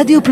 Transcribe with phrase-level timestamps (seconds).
[0.00, 0.22] השבת ברדיו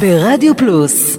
[0.00, 1.18] ברדיו פלוס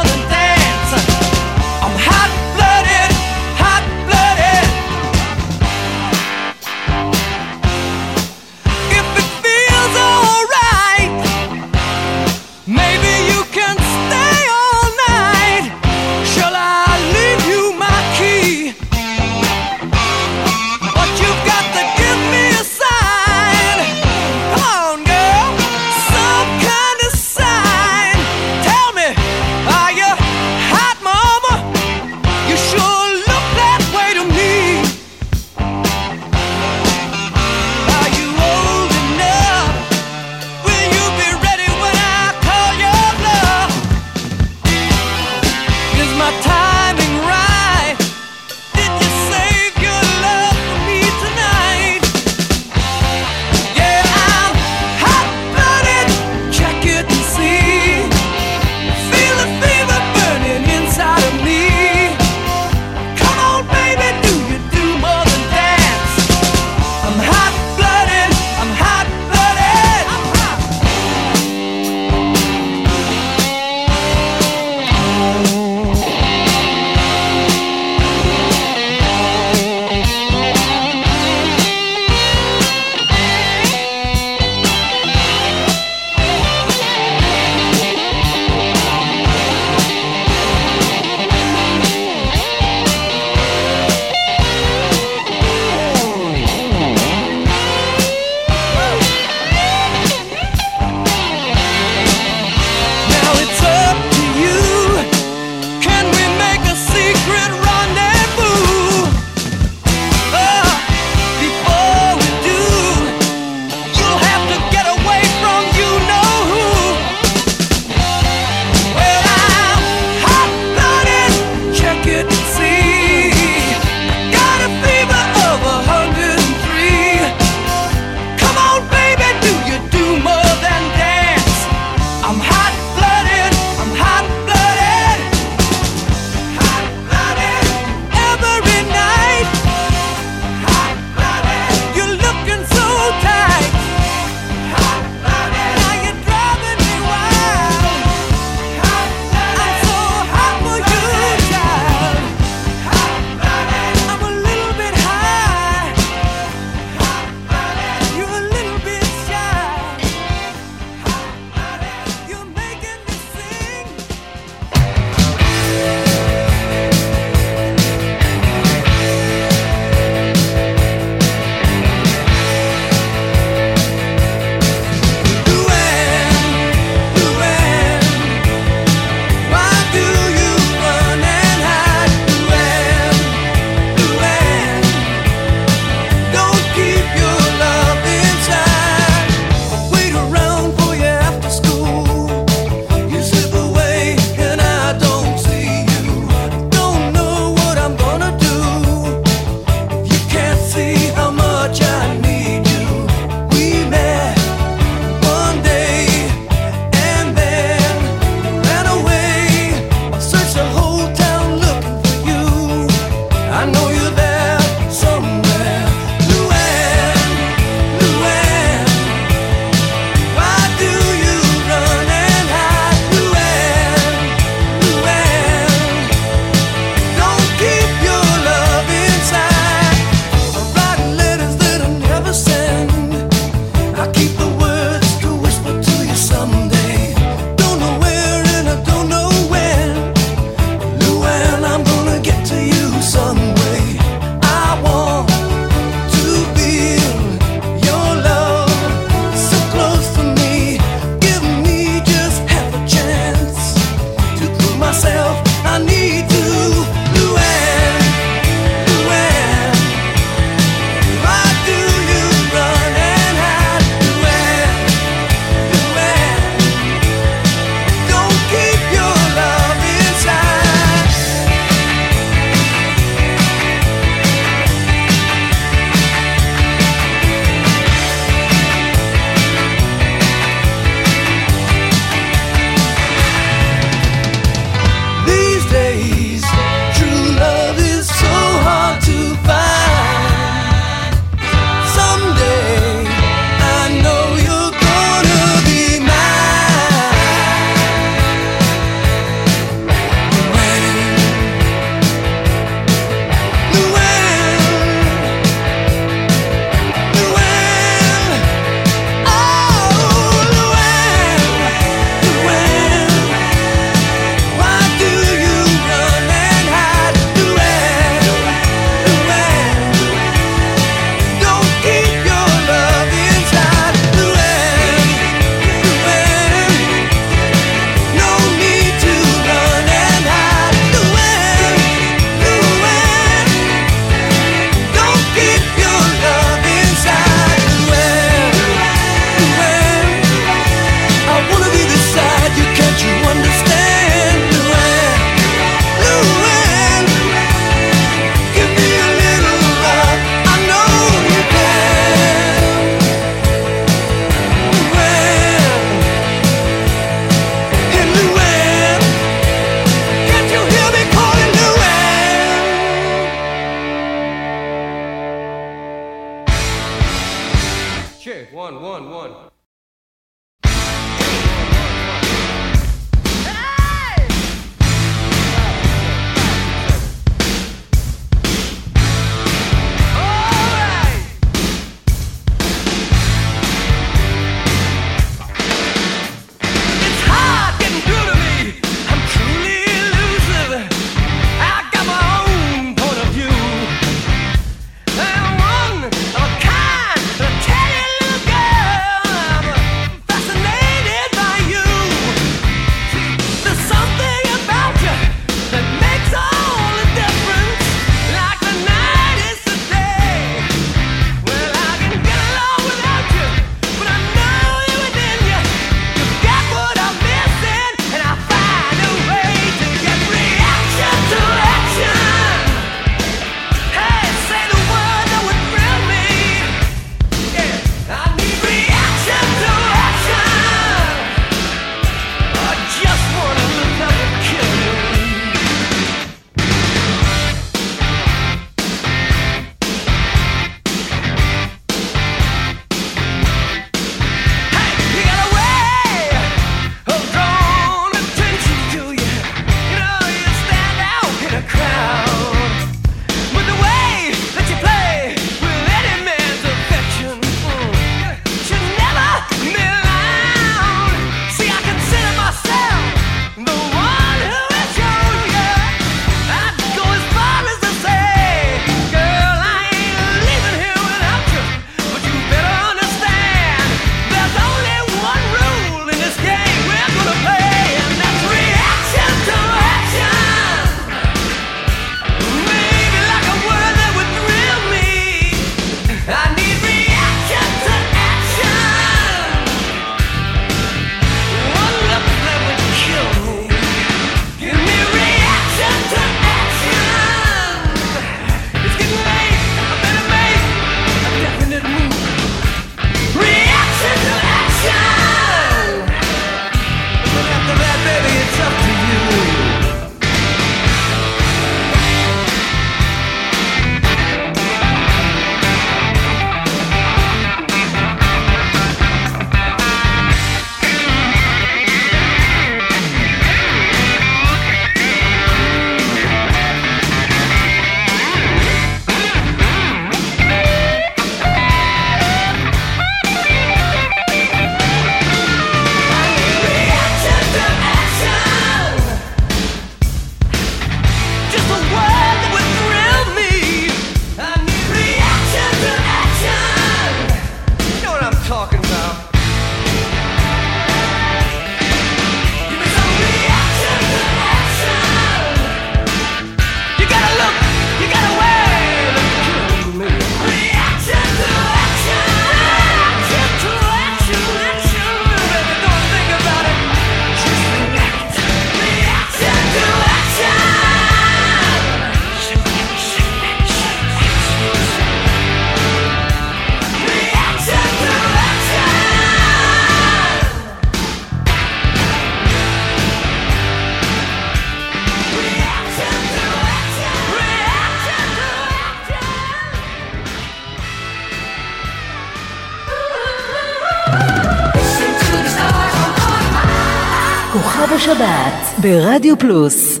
[598.86, 600.00] ברדיו פלוס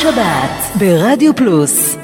[0.00, 1.96] השבת ברדיו פלוס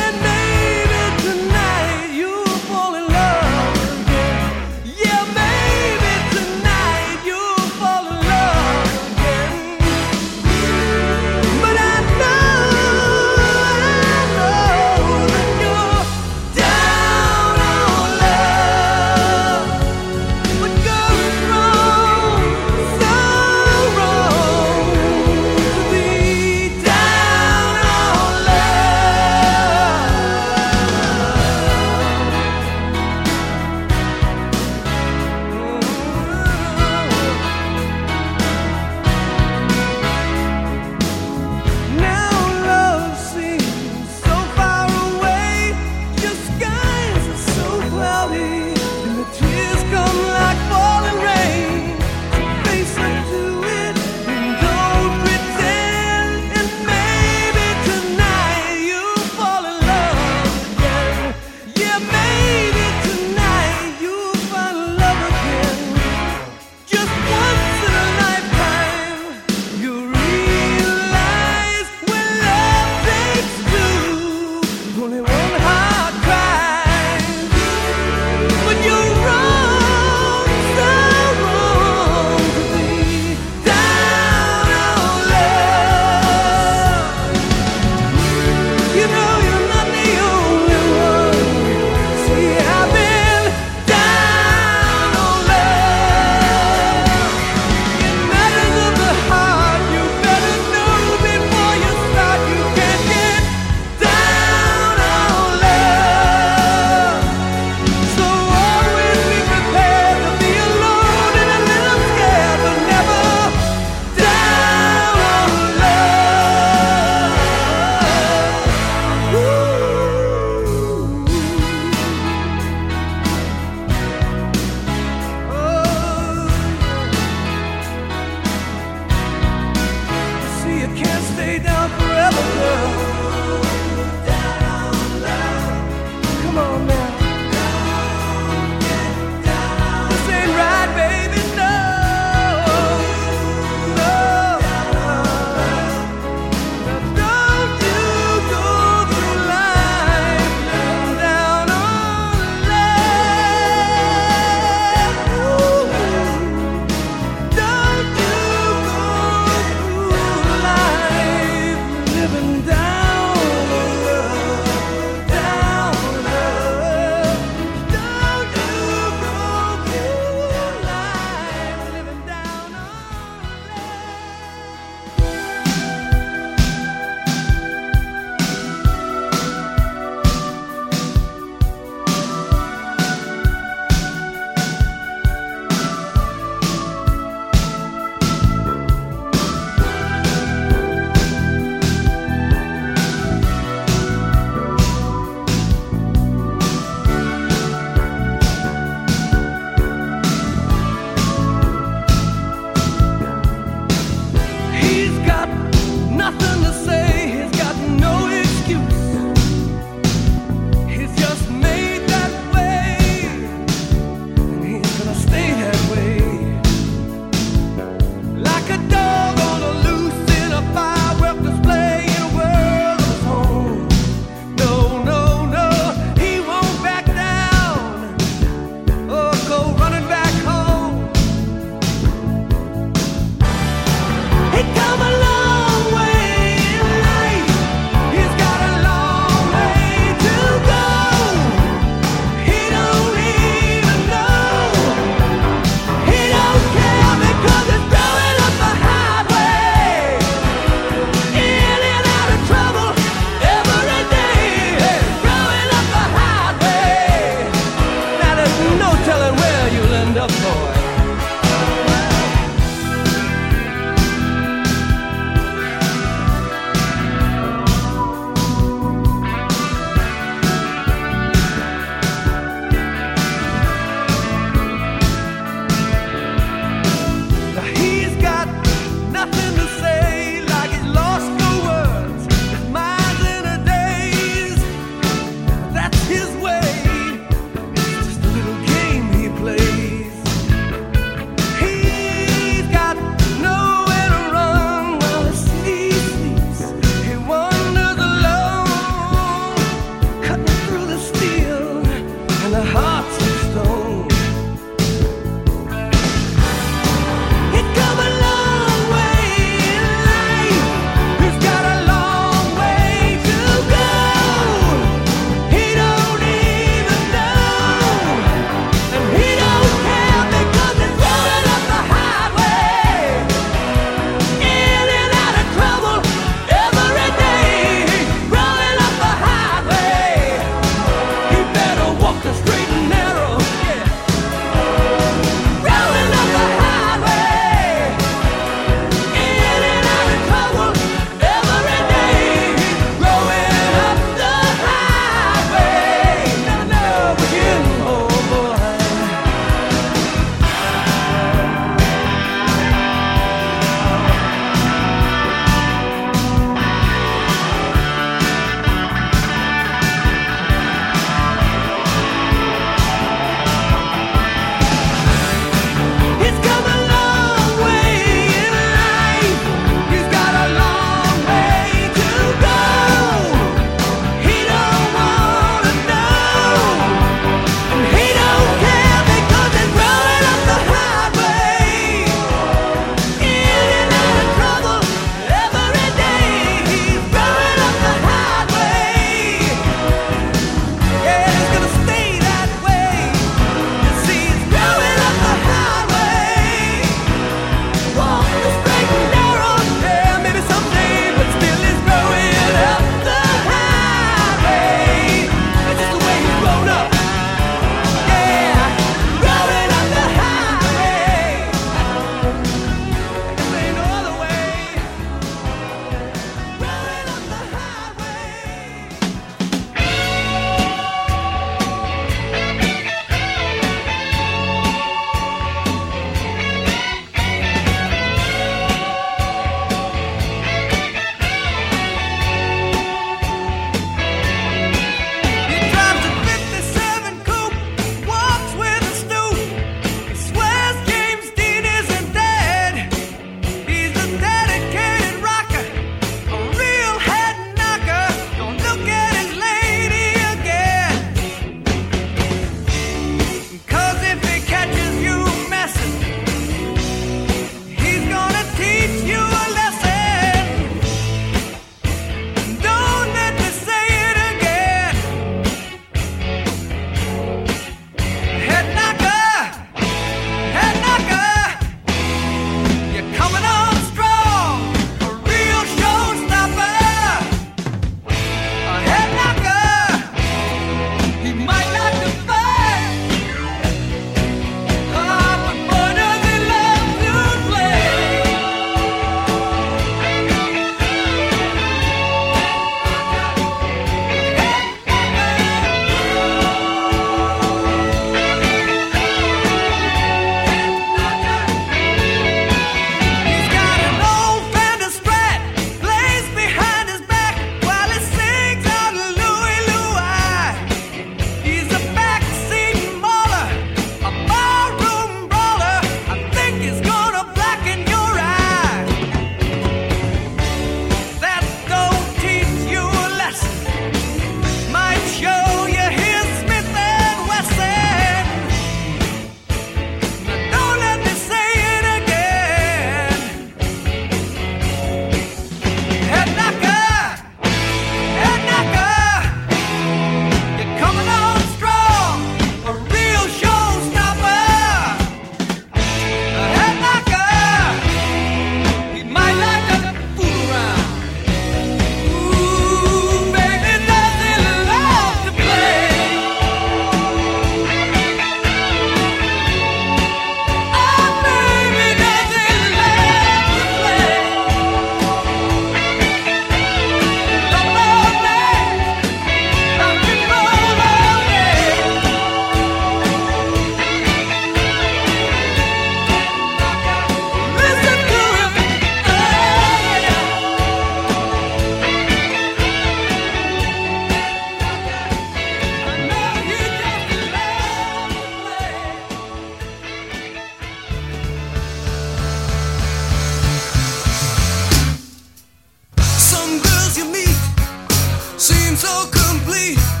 [598.81, 600.00] so complete.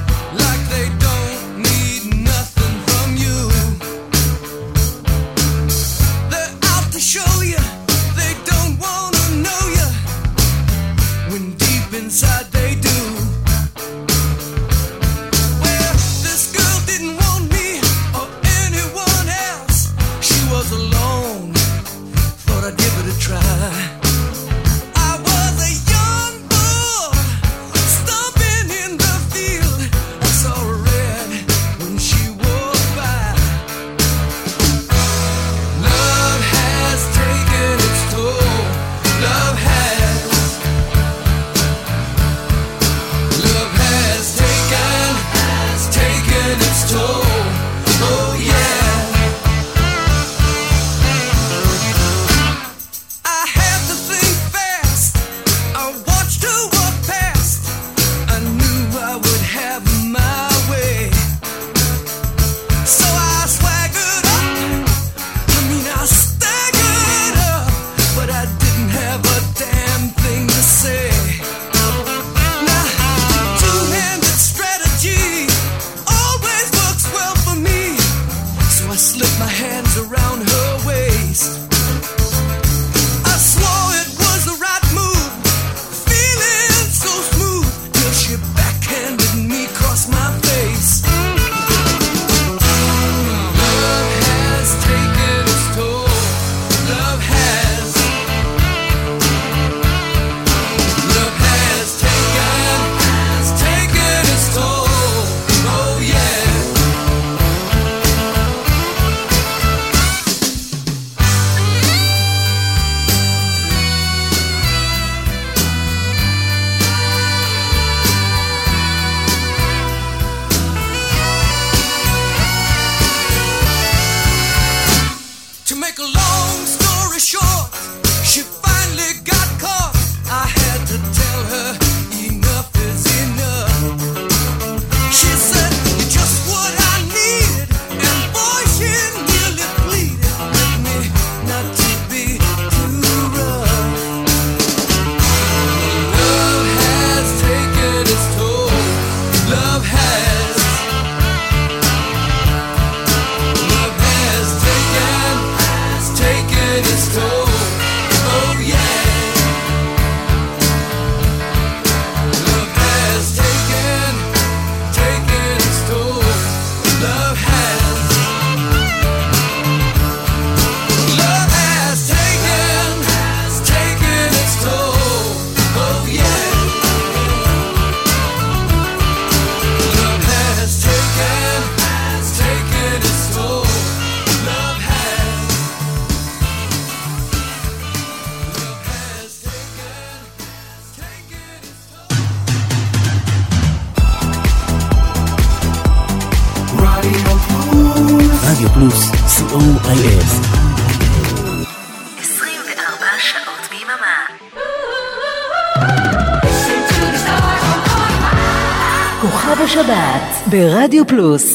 [210.81, 211.50] ברדיו פלוס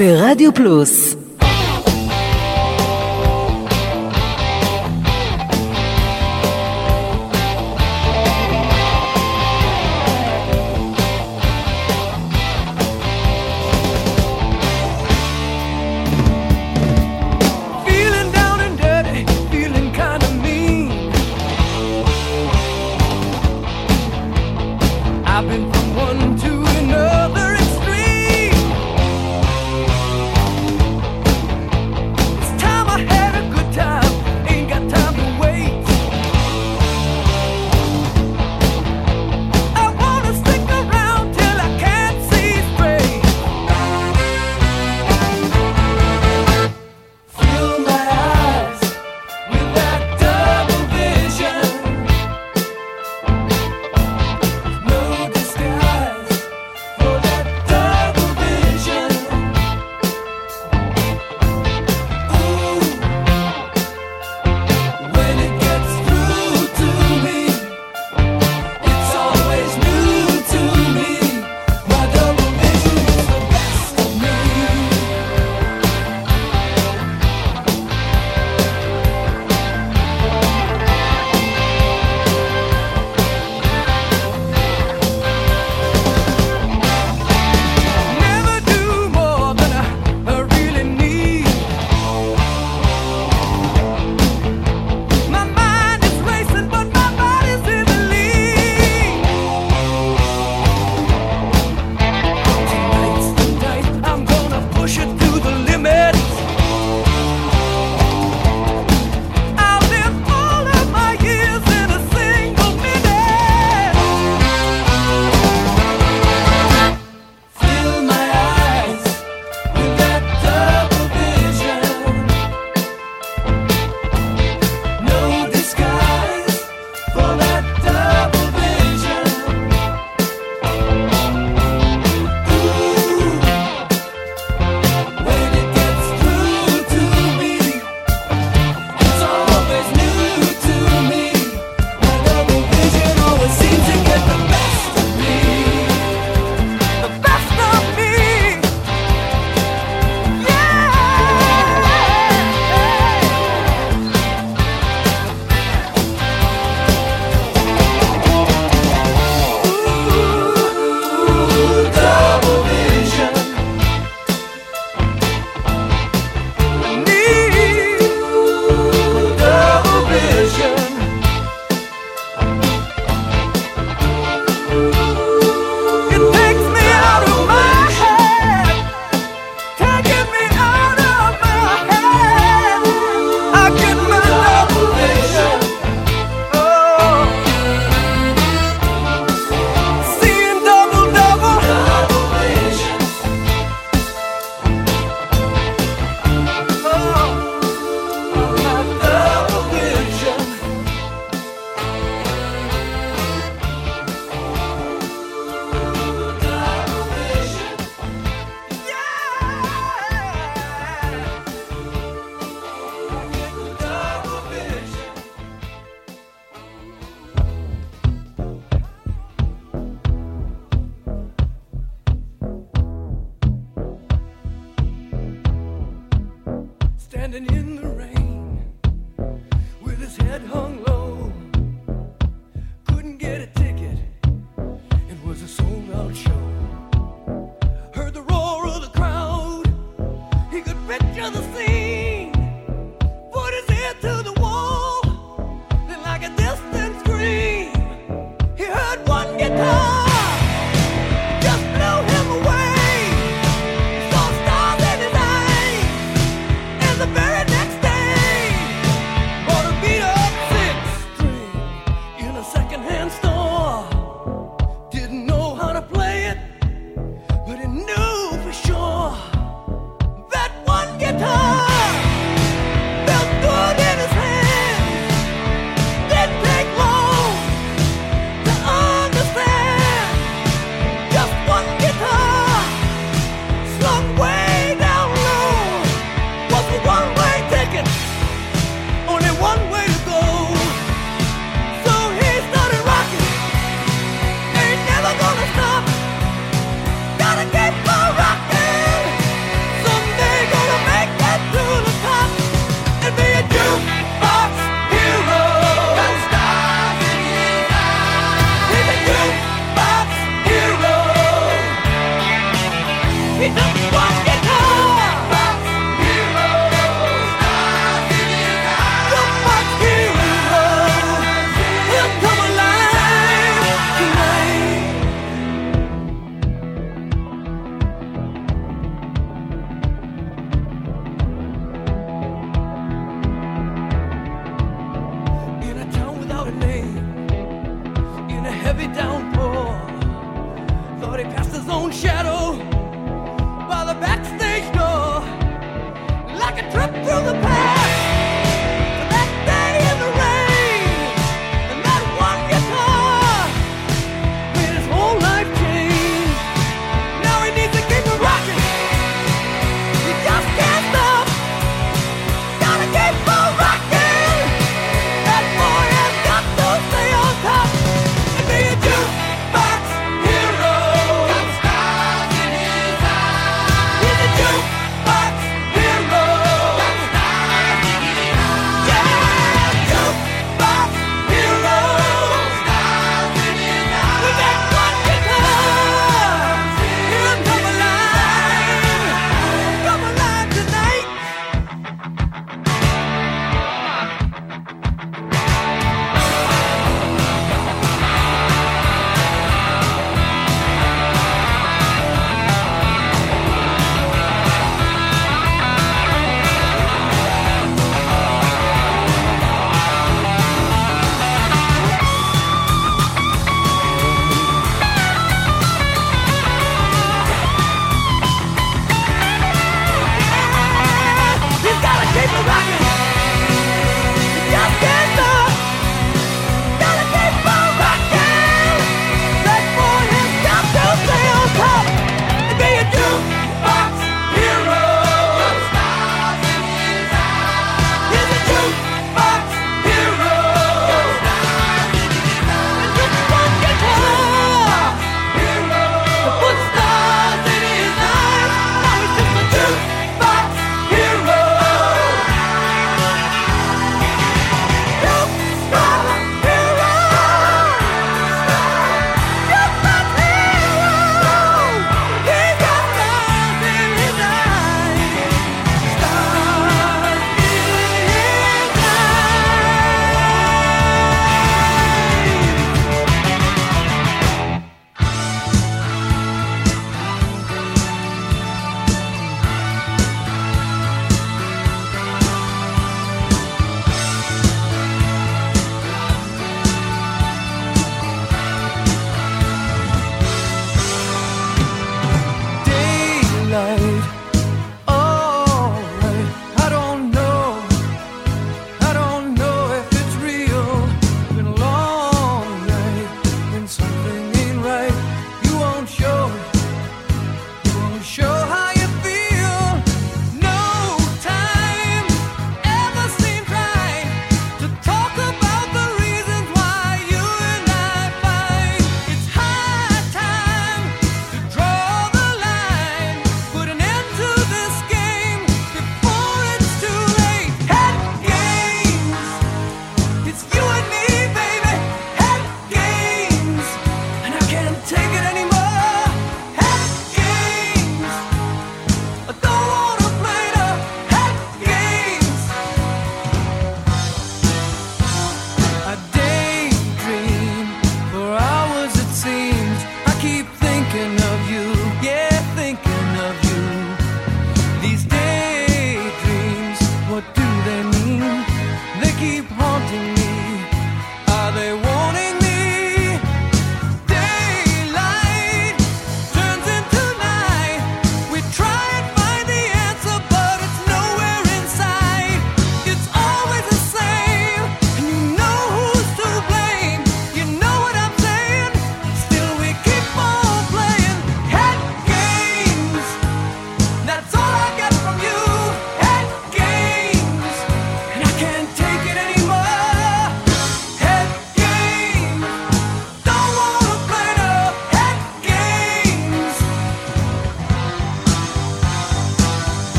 [0.00, 0.99] ברדיו פלוס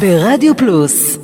[0.00, 1.18] ברדיו פלוס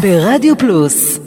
[0.00, 1.19] ברדיו פלוס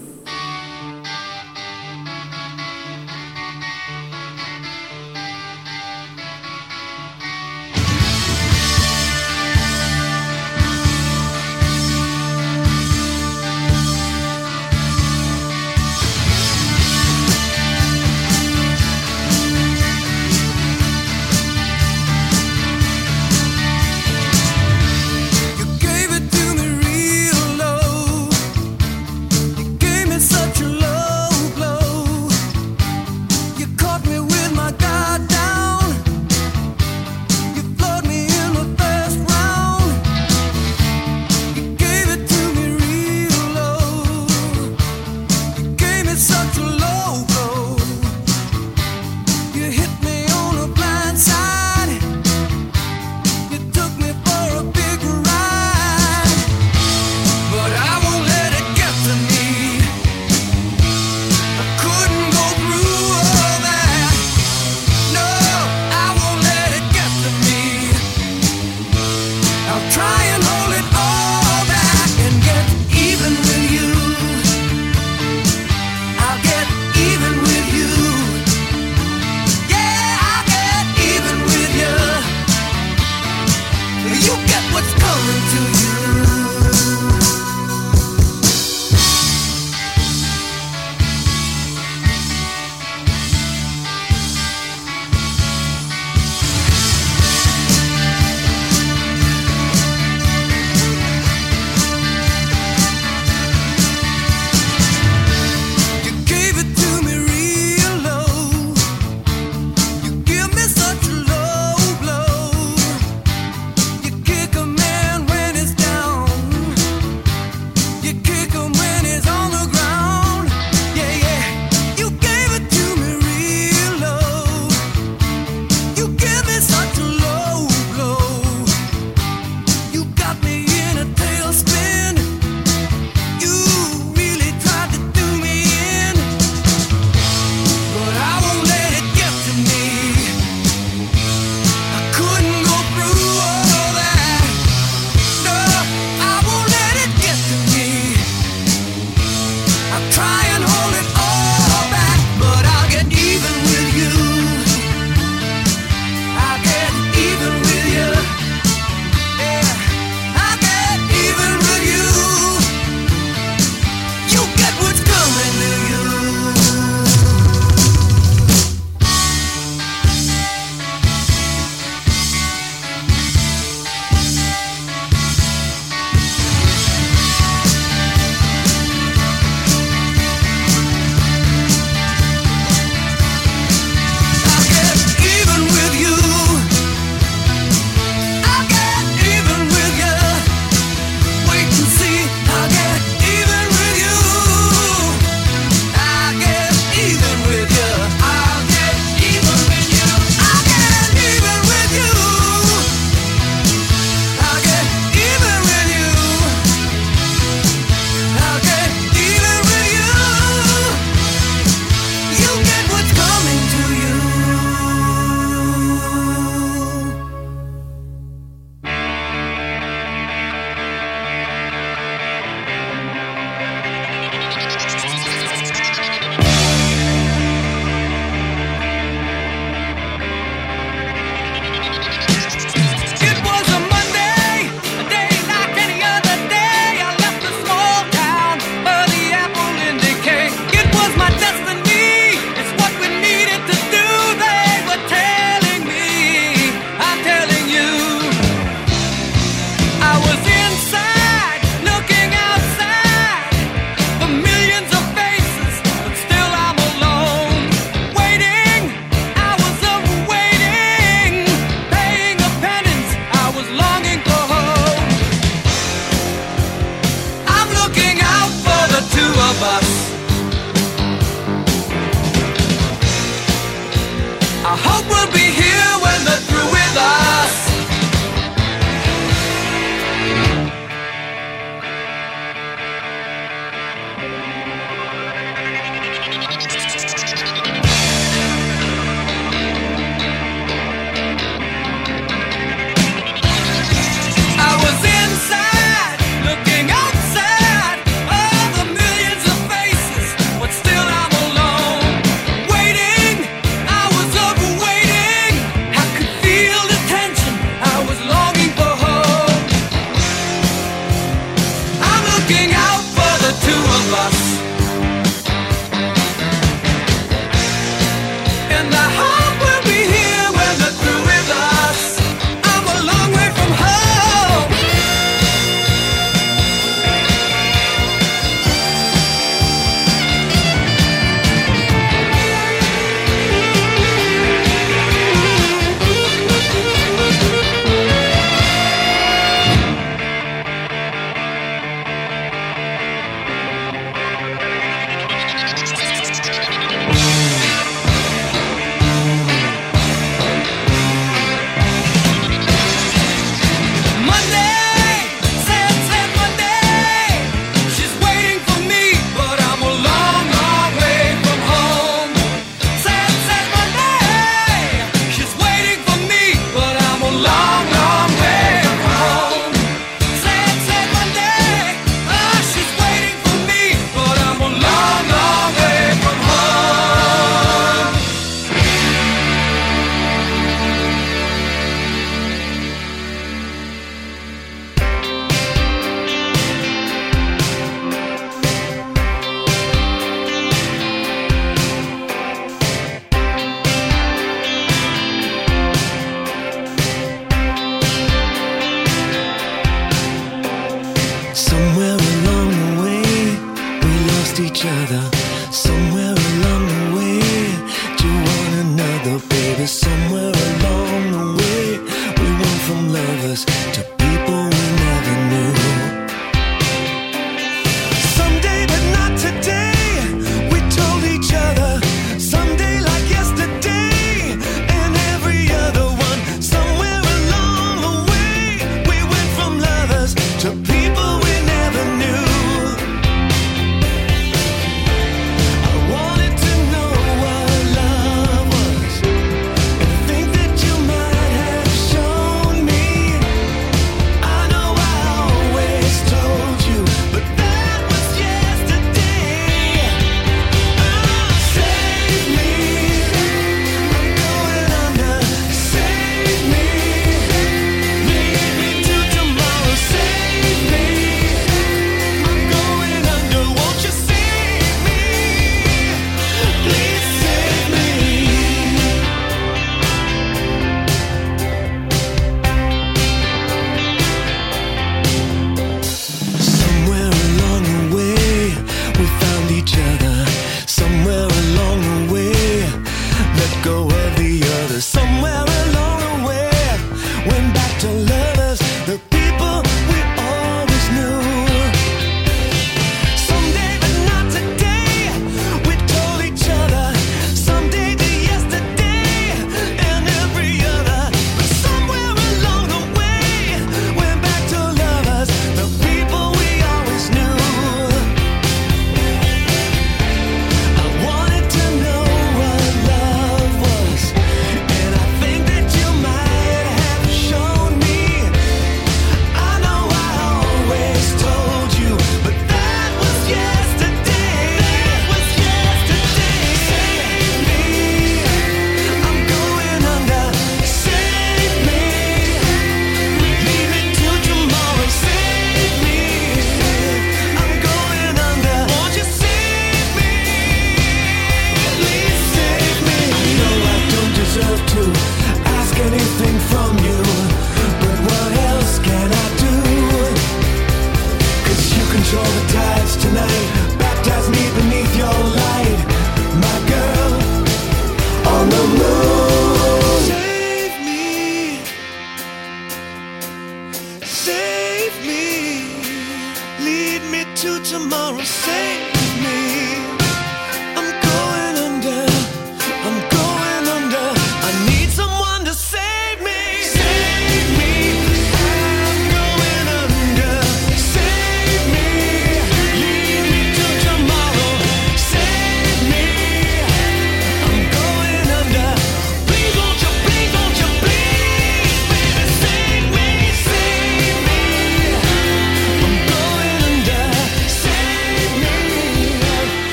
[567.64, 569.13] to tomorrow, say.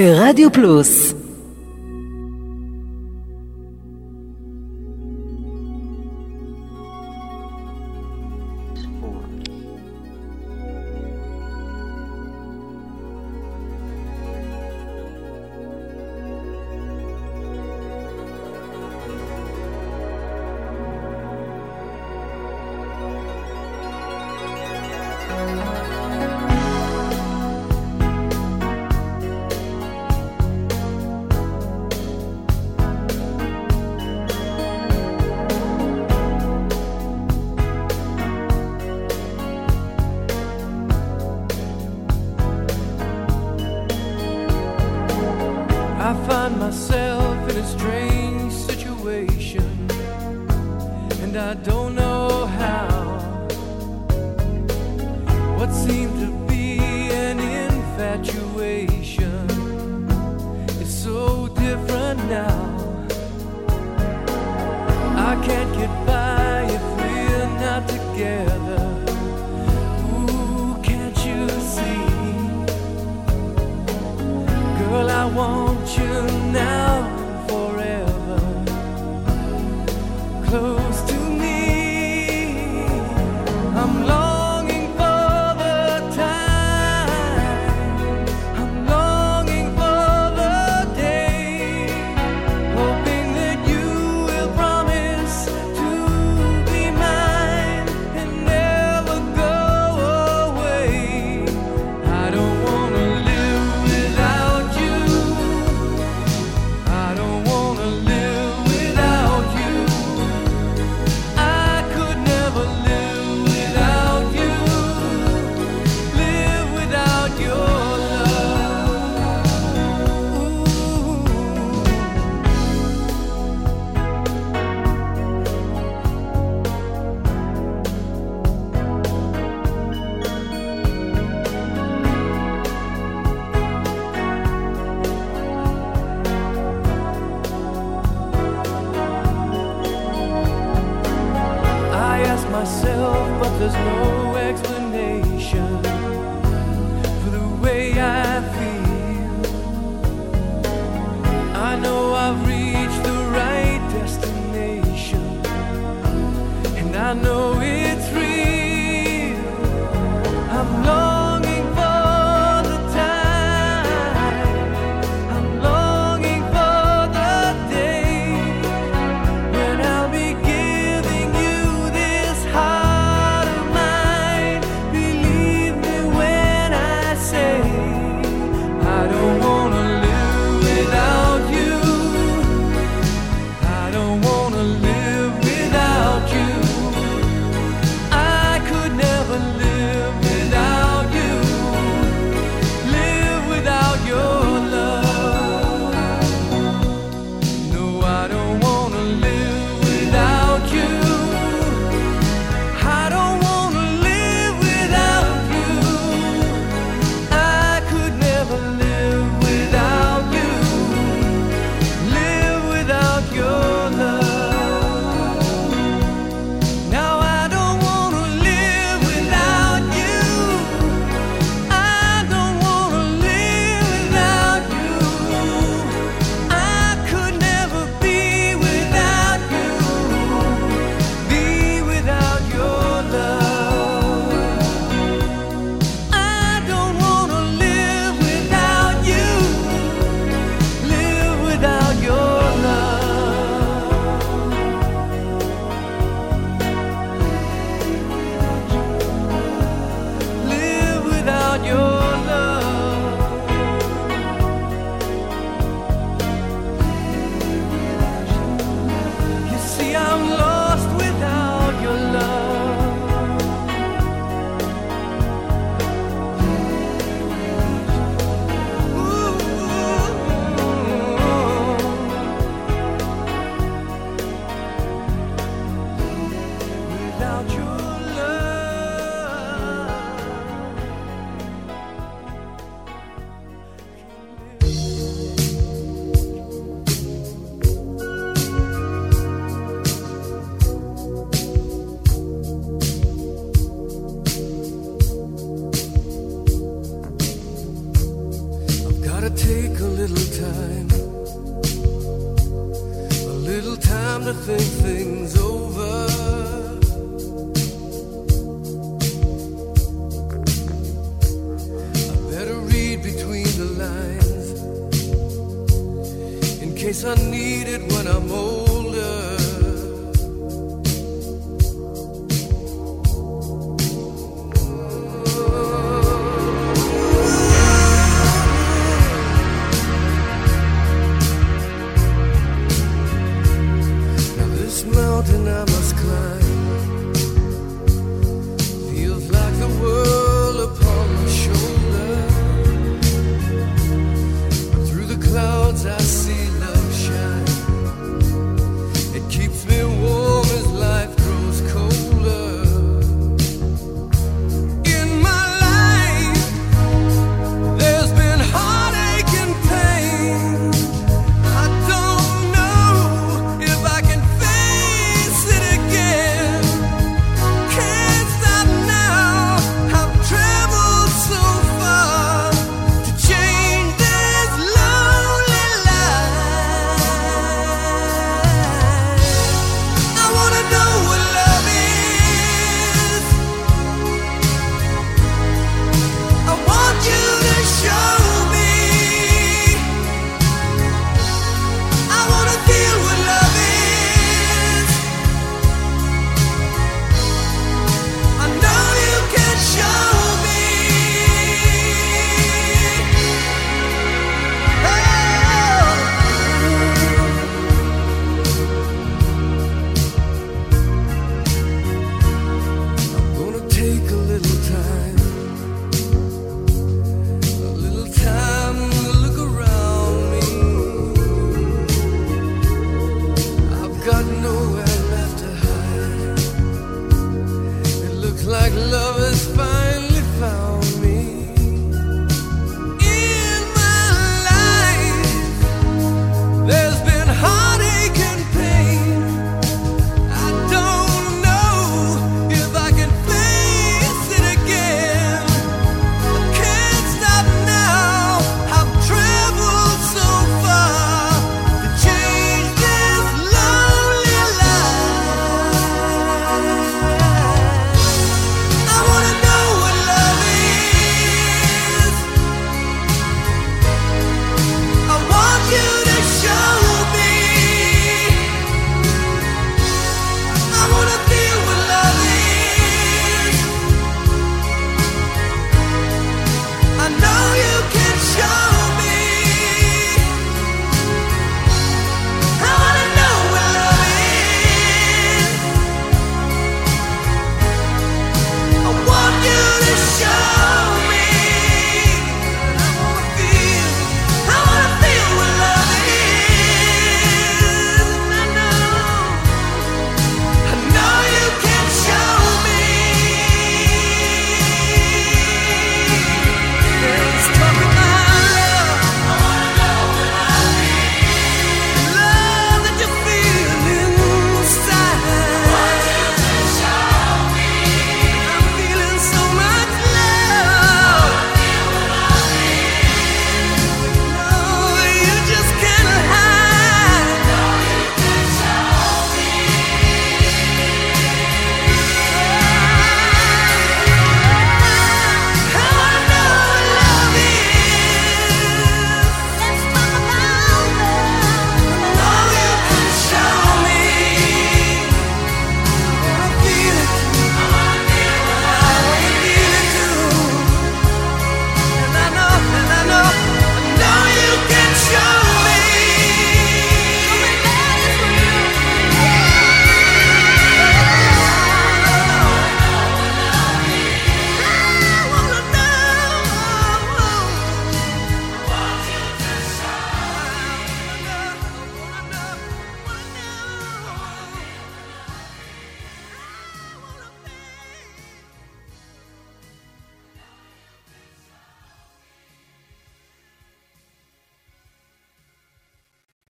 [0.00, 1.09] ברדיו פלוס